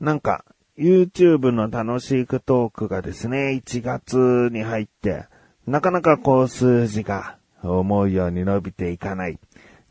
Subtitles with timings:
[0.00, 0.44] なんか、
[0.78, 5.26] YouTube の楽しいクトークがですね、1月に入って、
[5.66, 9.38] なかなかこう数字が思うように伸びていかない。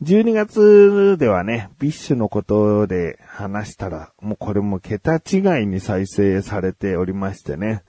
[0.02, 7.84] 12月ではね、 BiSHのことで話したら、もうこれも桁違いに再生されておりましてね。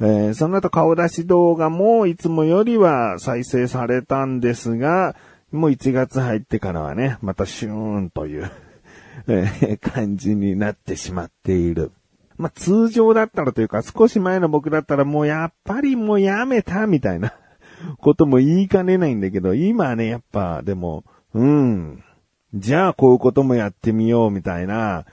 [0.00, 5.14] えー、その後顔出し動画もいつもよりは再生されたんですが、
[5.52, 8.50] もう1月入ってからはね、またシューンという
[9.28, 11.92] え感じになってしまっている。
[12.36, 17.34] まあ、通常だったらというか、少し前の僕だったらもうやっぱりもうやめたみたいな
[17.98, 22.02] ことも言いかねないんだけど、今ね、やっぱ、でも、うん。
[22.54, 25.04] じゃあこういうこともやってみようみたいな、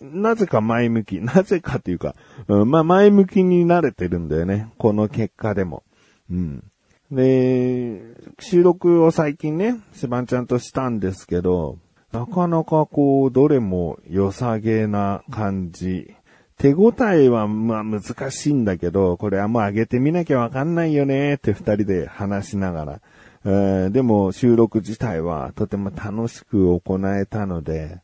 [0.00, 2.14] なぜか前向き、 なぜかというか、
[2.48, 4.68] うん、まあ前向きになれてるんだよね。
[4.78, 5.84] この結果でも。
[6.30, 6.64] うん。
[7.10, 8.02] で、
[8.38, 11.78] 収録を最近ね、シバンちゃんとしたんですけど、
[12.12, 16.14] なかなかこう、どれも良さげな感じ。
[16.58, 23.00] 手応えはまあ難しいんだけど、これはもう上げてみなきゃわかんないよねって二人で話しながら。
[23.44, 27.98] えー、でも収録自体はとても楽しく行えたので、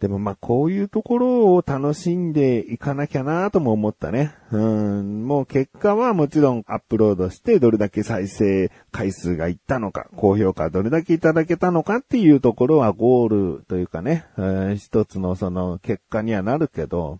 [0.00, 4.34] でもまあこういうところを楽しんでいかなきゃなとも思ったね。
[4.50, 17.18] うん、もう結果はもちろんアップロードしてどれだけ再生回数がいったのか、高評価どれだけいただけたのかっていうところはゴールというかね、うん、一つのその結果にはなるけど、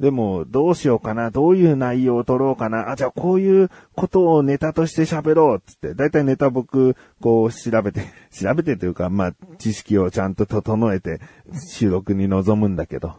[0.00, 11.20] でも、どうしようかな、どういう内容を取ろうかな、あ、じゃあこういうことをネタとして喋ろう、つって、だいたいネタ僕、こう調べて、 調べてというか、まあ、知識をちゃんと整えて、
[11.68, 13.12] 収録に臨むんだけど。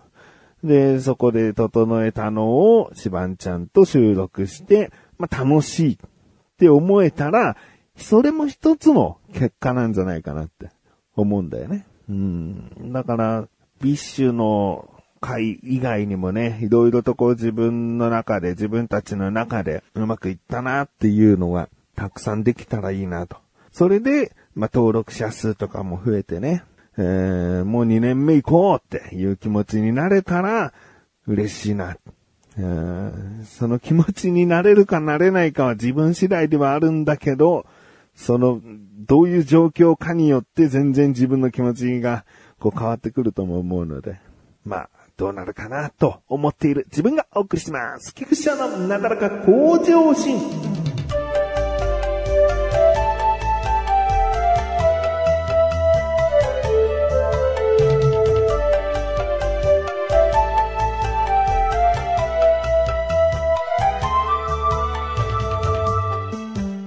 [0.63, 5.97] で、そこで整えたのを、しばんちゃんと収録して、まあ、楽しいっ
[6.57, 7.57] て思えたら、
[7.95, 10.69] それも一つの結果なんじゃないかなって
[11.15, 11.85] 思うんだよね。
[12.09, 12.91] うん。
[12.91, 13.47] だから、
[13.81, 14.89] BiSHの
[15.21, 23.37] 回以外にもね、いろいろとこう自分の中で、自分たちの中でうまくいったなっていうのがたくさんできたらいいなと。
[23.71, 26.63] それで、まあ、登録者数とかも増えてね、
[26.97, 30.73] えー、もう2年目行こうっていう気持ちになれたら
[31.25, 31.95] 嬉しいな。
[33.45, 37.65] その気持ちになれるかなれないかは自分次第ではあるんだけど、
[38.13, 38.59] その、
[39.07, 42.25] どういう状況かによって全然自分の気持ちが
[42.59, 44.19] こう変わってくるとも思うので、
[44.65, 44.89] まあ、
[45.21, 48.11] どうなるかなと思っている自分がお送りします。
[48.15, 50.39] 菊池のなだらか向上心。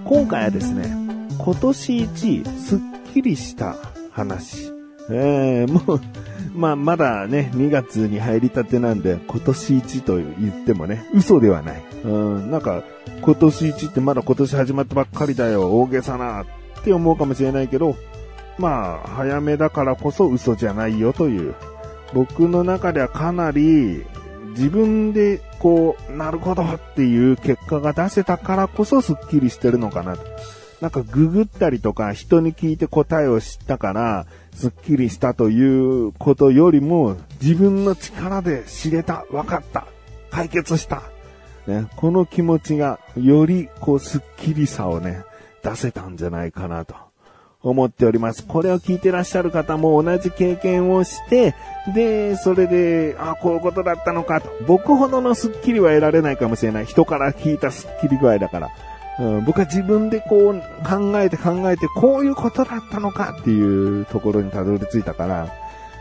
[0.05, 0.93] 今回はですね、
[1.39, 3.77] 今年一スッキリした
[4.11, 4.73] 話。
[5.09, 6.01] えー、もう、
[6.55, 11.83] まあ、まだね、2月に入りたてなんで、今年一と言ってもね、嘘ではない。
[12.05, 12.85] うん、なんか、
[13.21, 16.47] 今年一ってまだ今年始まったばっかりだよ、大げさな、っ
[16.85, 17.97] て思うかもしれないけど、
[18.57, 21.55] まあ、早めだからこそ嘘じゃないよという。
[22.13, 24.07] 僕の中ではかなり、
[24.51, 30.17] 自分でこう、なるほどっていう結果が出せたからこそスッキリしてるのかな。
[30.85, 39.87] なんかググったりとか人に聞いて答えを知ったから、スッキリしたということよりも、自分の力で知れた、分かった、
[40.31, 41.03] 解決した。
[41.67, 45.23] ね、この気持ちが、より、こう、スッキリさをね、
[45.63, 46.95] 出せたんじゃないかなと。
[47.63, 48.45] 思っております。
[48.47, 51.55] これを聞いてらっしゃる方も同じ経験をして、
[51.95, 54.51] で、それで、あ、こういうことだったのかと。
[54.67, 56.85] 僕ほどのスッキリは得られないかもしれない。
[56.85, 58.71] 人から聞いたスッキリ具合だから。
[59.19, 65.49] うん、僕は自分でこう考えて考えてこういうことだったのかっていうところにたどり着いたから、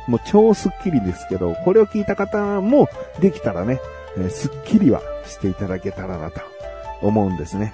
[0.08, 3.80] もう超スッキリですけど、これを聞いた方もできたらね、
[4.18, 6.42] えスッキリはしていただけたらなと
[7.02, 7.74] 思うんですね。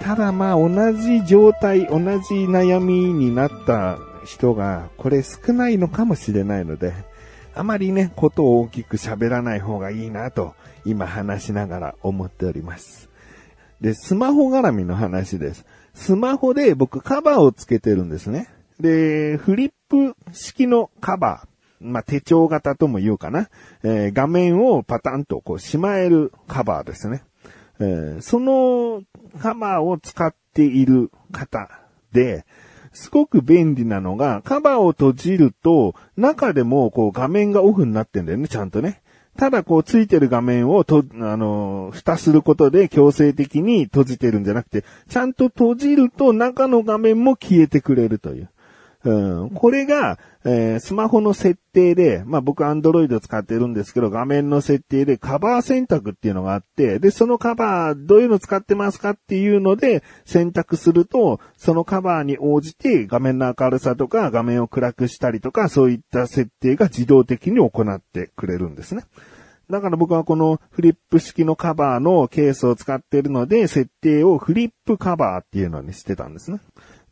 [0.00, 6.92] ただまあ同じ状態、同じ悩みになった人がこれ少ないのかもしれないので、
[7.54, 10.54] あまりね、ことを大きく喋らない方がいいなと
[10.84, 13.11] 今話しながら思っております。
[13.82, 15.66] で、スマホ絡みの話です。
[15.92, 18.48] スマホで僕カバーをつけてるんですね。
[18.78, 21.48] で、フリップ式のカバー。
[21.84, 23.50] まあ、手帳型とも言うかな。
[23.82, 27.24] えー、画面をパタンとこうしまえるカバーですね。
[27.80, 29.02] えー、その
[29.40, 31.68] カバーを使っている方
[32.12, 32.46] で、
[32.92, 39.01] すごく便利なのが、カバーを閉じると、中でもこう画面がオフになってんだよね、ちゃんとね。
[39.36, 48.50] ただこうついてる画面をと、あの、蓋することで強制的に閉じてるんじゃなくて、ちゃんと閉じると中の画面も消えてくれるという。
[49.04, 69.04] うん、これが、えースマホの設定で、まあ僕 Android 使ってるんですけど、画面の設定でカバー選択っていうのがあって、で、そのカバーどういうの使ってますかっていうので選択すると、そのカバーに応じて画面の明るさとか画面を暗くしたりとか、そういった設定が自動的に行ってくれるんですね。
[69.70, 76.60] だから僕はこのフリップ式のカバーのケースを使ってるので、設定をフリップカバーっていうのにしてたんですね。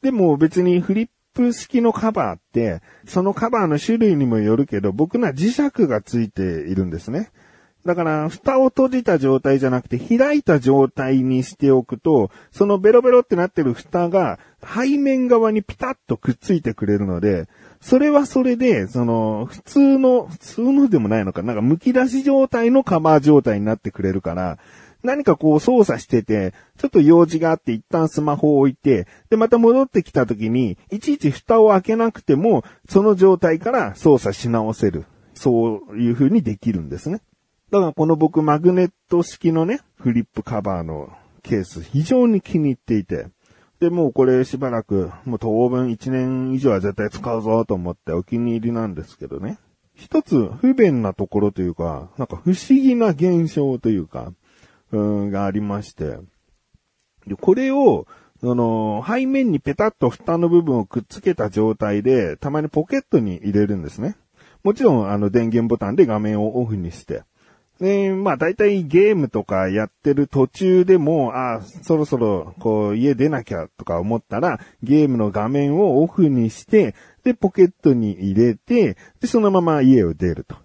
[0.03, 7.31] でも別にフリップ式のカバーって、そのカバーの種類にもよるけど、僕のは磁石がついているんですね。
[7.87, 17.49] だから、蓋を閉じた状態じゃなくて、開いた状態にしておくと、そのベロベロってなってる蓋が、背面側にピタッとくっついてくれるので、
[17.81, 24.59] それはそれで、その、普通の、普通のでもないのか、なんか剥き出し状態のカバー状態になってくれるから、
[25.03, 35.05] 何かこう操作してて、ちょっと用事があって一旦スマホを置いて、で、また戻ってきた時に、いちいち蓋を開けなくても、その状態から操作し直せる。
[35.35, 37.23] そういう風にできるんですね。
[37.71, 41.11] だからこの僕マグネット式のね、フリップカバーの
[41.43, 43.29] ケース非常に気に入っていて、
[43.81, 49.59] で、もうこれしばらく、もう当分1年以上は絶対使うぞと思ってお気に入りなんですけどね。
[49.95, 54.33] 一つ不便なところというか、なんか不思議な現象というか、
[54.93, 56.17] うん、がありまして。
[57.27, 58.07] で、これを、
[58.41, 64.17] その、背面にペタッと蓋の部分をくっつけた状態で、たまにポケットに入れるんですね。
[64.65, 67.23] もちろん、あの、電源ボタンで画面をオフにして。
[67.81, 76.95] で、まあ大体ゲームとかやってる途中でも、ああ、そろそろこう家出なきゃとか思ったら、ゲームの画面をオフにして、
[77.25, 80.57] で、ポケットに入れて、で、そのまま家を出ると。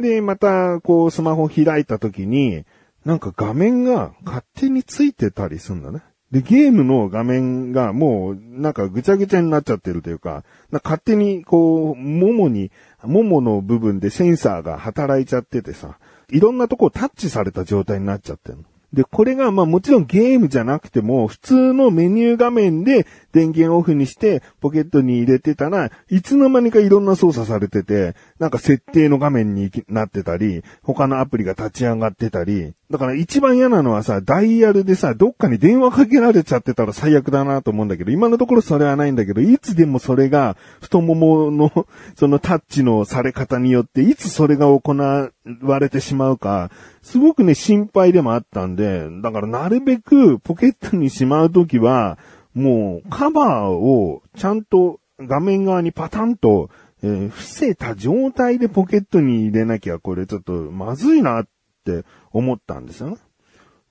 [0.00, 2.64] で、また、こうスマホ開いた時に、
[3.06, 6.02] なんか画面が勝手についてたりすんだね。
[6.32, 10.42] で、ゲームの画面がもう、なんかぐちゃぐちゃになっちゃってるというか、
[10.72, 12.72] か勝手にこう、ももに、
[13.04, 16.00] ももの部分でセンサーが働いちゃっててさ、
[16.30, 18.58] いろんなとこをタッチされた状態になっちゃってる。
[18.96, 44.94] で、これがまあもちろんゲームじゃなくても、普通のメニュー画面で電源オフにしてポケットに入れてたら、いつの間にかいろんな操作されてて、なんか設定の画面になってたり、他のアプリが立ち上がってたり、だから一番嫌なのはさ、ダイヤルでさ、どっかに電話かけられちゃってたら最悪だなと思うんだけど、今のところそれはないんだけど、いつでもそれが太もものそのタッチのされ方によって、いつそれが行
[45.60, 46.70] われてしまうか、
[47.02, 52.18] すごくね、心配でもあったんで、だからなるべくポケットにしまうときは、
[52.54, 56.70] もうカバーをちゃんと画面側にパタンと、
[57.02, 61.46] えー伏せた状態でポケットに入れなきゃこれちょっとまずいなっ
[61.84, 63.16] て思ったんですよね。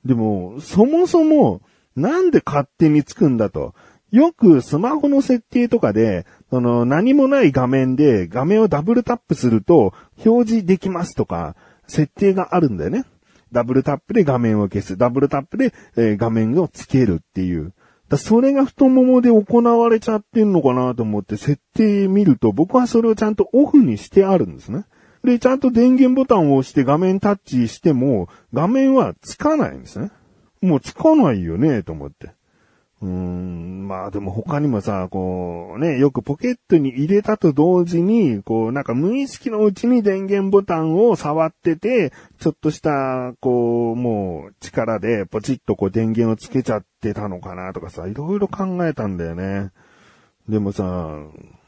[0.03, 1.61] でも、そもそも、
[1.95, 3.73] なんで勝手につくんだと。
[4.15, 9.93] よくスマホの設定とかで、その何もない画面で画面をダブルタップすると
[10.25, 13.03] 表示できますとか、設定があるんだよね。
[13.51, 14.95] ダブルタップで画面を消す。
[14.95, 17.73] ダブルタップで、え画面をつけるっていう。
[18.07, 24.85] だそれが太ももで行われちゃってんのかなと思って設定見ると僕はそれをちゃんとオフにしてあるんですね。
[25.25, 30.11] で、ちゃんと電源ボタンを押して画面タッチしても画面はつかないんですね。
[30.61, 32.34] もうつかないよね、と思って。
[33.01, 49.71] うん、まあでも他にもさ、こうね、よくポケットに入れたと同時に、こうなんか無意識のうちに電源ボタンを触ってて、ちょっとした、こう、もう力でポチッとこう電源をつけちゃってたのかなとかさ、いろいろ考えたんだよね。
[50.47, 51.09] でもさ、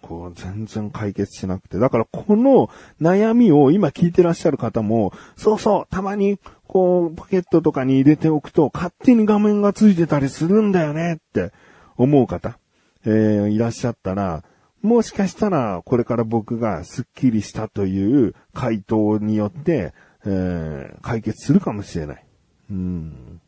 [0.01, 1.77] こう全然解決しなくて。
[1.77, 2.69] だからこの
[3.01, 11.51] 悩みを今聞いてらっしゃる方も、そうそう、たまにこうポケットとかに入れておくと勝手に画面がついてたりするんだよねって
[11.95, 12.59] 思う方、
[13.05, 14.43] えーいらっしゃったら、
[14.81, 19.93] もしかしたらこれから僕がスッキリしたという回答によって、
[20.25, 22.25] えー解決するかもしれない。
[22.69, 23.41] うん。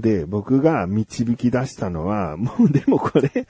[0.00, 3.46] で、僕が導き出したのは、もうでもこれ、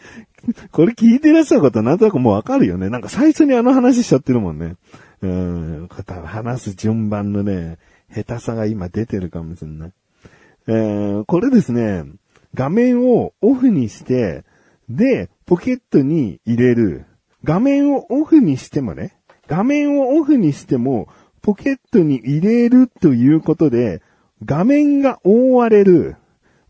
[0.71, 2.91] これ聞いてらっしゃることなんとなくもうわかるよね。
[2.91, 4.77] なんか最初にあの話しちゃってるもんね。
[5.23, 7.79] うん、これ多分話す順番のね、
[8.15, 9.93] 下手さが今出てるかもしれない。
[10.67, 12.05] えーこれですね、
[12.55, 14.45] 画面をオフにして、
[14.89, 17.07] で、ポケットに入れる。
[17.43, 19.17] 画面をオフにしてもね、
[19.49, 21.09] 画面をオフにしても、
[21.43, 24.01] ポケットに入れるということで、
[24.45, 26.17] 画面が覆われる。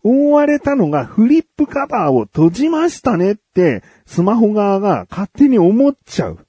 [0.02, 6.46] 覆われたのがフリップカバーを閉じましたねって、スマホ側が勝手に思っちゃう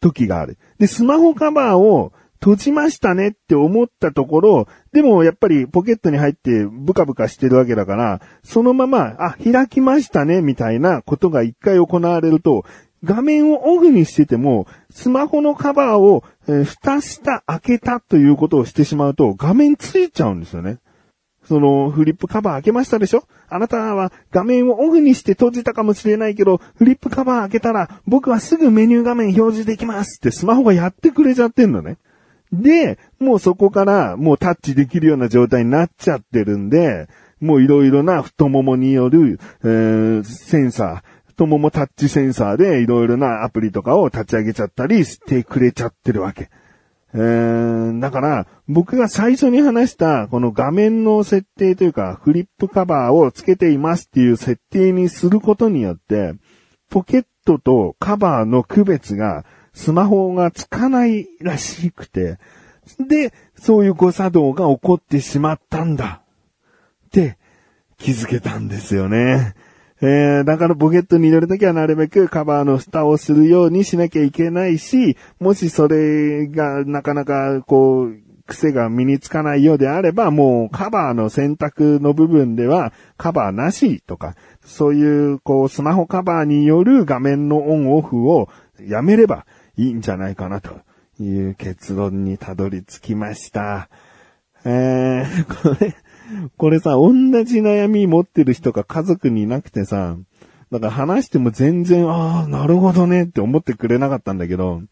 [0.00, 0.58] 時がある。
[0.78, 2.12] で、スマホカバーを
[2.44, 12.66] 閉じましたねって思ったところ、でもやっぱりポケットに入ってブカブカしてるわけだから、そのまま、あ、開きましたねみたいなことが一回行われると、
[13.02, 20.80] 画面をオフにしてても、スマホのカバーを、えー、蓋下開けたということをしてしまうと、画面ついちゃうんですよね。
[21.46, 23.24] その、フリップカバー開けましたでしょ？
[23.48, 31.96] あなたは画面をオフにして閉じたかもしれないけど、フリップカバー開けたら、僕はすぐメニュー画面表示できますってスマホがやってくれちゃってんのね。
[32.62, 37.08] で、もうそこからもうタッチできるような状態になっちゃってるんで、
[37.40, 46.48] もういろいろな太ももによる、えー、センサー、太ももタッチセンサーでいろいろなアプリとかを立ち上げちゃったりしてくれちゃってるわけ。
[47.12, 56.34] えー、だから、僕が最初に話した、この画面の設定というか、フリップカバーをつけていますっていう設定にすることによって、
[56.90, 59.44] ポケットとカバーの区別が、
[59.74, 62.38] スマホがつかないらしくて、
[63.06, 66.22] で、そういう誤作動が起こってしまったんだ。
[67.06, 67.36] って
[67.98, 69.54] 気づけたんですよね。
[70.00, 78.16] えー、だからポケットに入れるときはなるべくカバーの蓋をするようにしなきゃいけないし、もしそれがなかなかこう、
[78.46, 88.50] 癖が身につかないようであれば、もうカバーの選択の部分ではカバーなしとか、そういうこうスマホカバーによる画面のオンオフを
[88.86, 90.80] やめればいいんじゃないかなと
[91.20, 93.88] いう結論にたどり着きました。
[94.64, 95.94] えー、これ、
[96.56, 97.12] これさ、同
[97.44, 100.16] じ悩み持ってる人が家族にいなくてさ、
[100.70, 104.82] だから話しても全然、ああ、なるほどねって思ってくれなかったんだけど、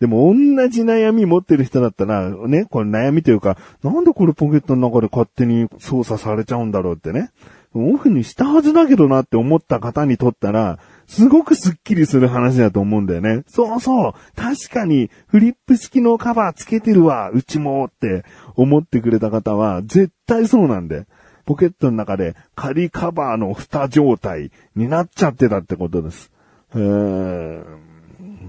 [0.00, 7.30] でも同じ悩み持ってる人だったら、ね、これ悩みというか、なんでこれポケットの中で勝手に操作されちゃうんだろうってね。
[7.74, 13.44] オフにしたはずだけどなって思った方にとったら、すごくスッキリする話だと思うんだよね。
[13.46, 14.12] そうそう。
[14.36, 18.24] 確かに、フリップ式のカバーつけてるわ、うちもって
[18.56, 21.06] 思ってくれた方は、絶対そうなんで。
[21.48, 26.30] ポケットの中で仮カバーの蓋状態になっちゃってたってことです。
[26.74, 27.64] うーん、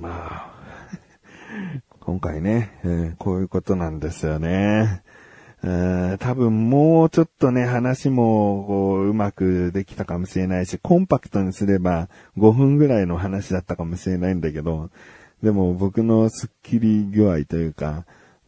[0.01, 0.51] まあ、
[2.01, 5.01] 今回ね、えー、こういうことなんですよね。
[5.61, 14.89] 多分もうちょっとね、話もこううまくできたかもしれないし、コンパクトにすれば5分ぐらいの話だったかもしれないんだけど、
[15.43, 18.05] でも僕のスッキリ具合というか、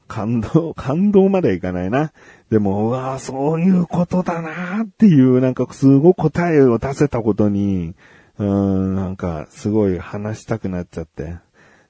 [0.07, 2.11] 感動、 感動まではいかないな。
[2.49, 7.95] でも、うわそういうことだなっていう、なんかすごい答えを出せたことに、
[8.37, 11.35] うん、なんかすごい話したくなっちゃって。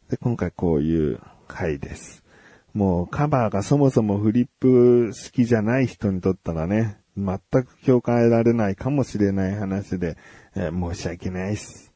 [0.10, 2.24] で、今回こういう回です。
[2.74, 10.18] もうカバーがそもそもフリップ好きじゃない人にとったらね、全く共感得られないかもしれない話で、
[10.56, 11.91] えー、申し訳ないっす。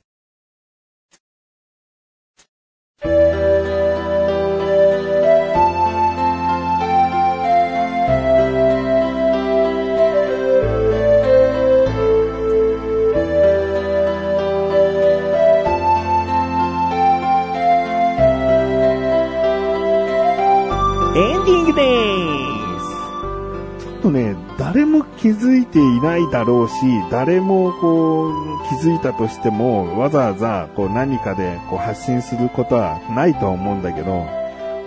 [24.05, 26.73] とね、誰も気づいていないだろうし、
[27.09, 28.33] 誰もこう、
[28.69, 34.27] 気づいたとしても、わざわざこう何かでこう発信することはないと思うんだけど、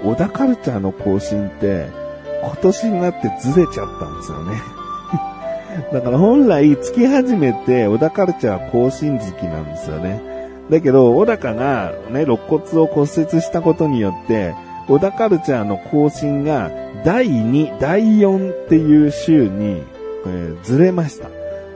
[0.05, 1.89] 小田カルチャーの更新って、
[2.45, 4.63] 今年になってずれちゃったんですよね。
[5.93, 10.23] だから本来月始めて小田カルチャー更新時期なんですよね。
[10.71, 14.55] だけど、小高がね、肋骨を骨折したことによって、
[14.89, 16.71] 小田カルチャーの更新が
[17.05, 19.83] 第2、第4っていう週に、
[20.27, 21.29] えー、ずれました。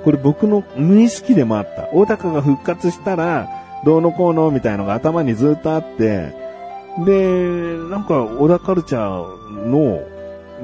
[0.05, 1.85] これ僕の無意識でもあった。
[1.93, 3.49] 小高が復活したら、
[3.85, 6.35] どうのこうのみたいのが頭にずっとあって、
[7.05, 10.01] で、なんか、小田カルチャーの、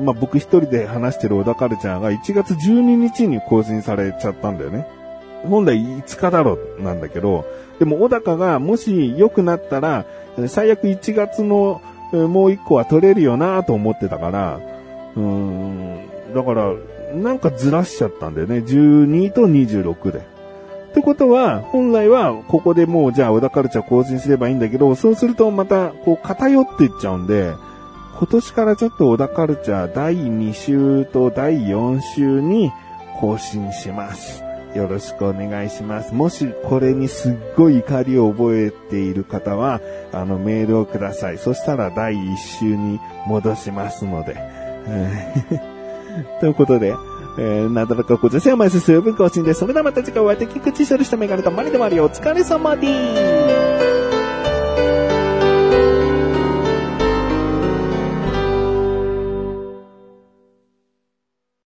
[0.05, 4.87] まあ、僕一人で話してる小田カルチャーが1月12日に更新されちゃったんだよね。
[5.45, 7.45] 本来5日だろなんだけど、
[7.79, 10.05] でも小高がもし良くなったら、
[10.49, 11.81] 最悪1月の
[12.13, 14.61] もう一個は取れるよなと思ってたから、
[15.17, 16.73] うーん、だから、
[17.15, 18.59] なんかずらしちゃったんだよね。
[18.59, 20.19] 12と26で。
[20.19, 27.53] ってことは、本来は、ここでもう、じゃあ、小田カルチャー更新すればいいんだけど、そうするとまた、こう、偏っていっちゃうんで、
[28.19, 32.73] 今年からちょっと小田カルチャー第2週と第4週に
[33.21, 34.48] 更新します。
[34.79, 36.15] よろしくお願いします。
[36.15, 39.81] もしこれにすっごい怒りを覚えている方は、
[40.13, 41.39] あのメールをください。
[41.39, 44.37] そしたら第1週に戻しますので。
[46.41, 46.95] ということで、
[47.39, 49.61] えー、なだらかこじゃせやまいすすぶ更新です。
[49.61, 53.68] それではまた次回お会いできくちしゃるしたメガネとマリでもありお疲れ様です。